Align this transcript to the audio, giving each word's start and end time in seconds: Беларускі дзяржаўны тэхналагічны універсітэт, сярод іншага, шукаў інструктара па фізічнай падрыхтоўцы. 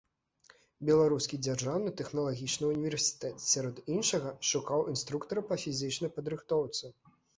Беларускі 0.89 1.37
дзяржаўны 1.47 1.91
тэхналагічны 1.99 2.65
універсітэт, 2.77 3.45
сярод 3.51 3.83
іншага, 3.97 4.33
шукаў 4.53 4.79
інструктара 4.95 5.41
па 5.51 5.55
фізічнай 5.65 6.09
падрыхтоўцы. 6.17 6.83